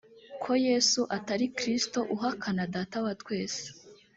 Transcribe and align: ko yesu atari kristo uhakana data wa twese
ko 0.43 0.51
yesu 0.67 0.99
atari 1.17 1.45
kristo 1.57 1.99
uhakana 2.15 2.63
data 2.73 2.97
wa 3.05 3.13
twese 3.21 3.61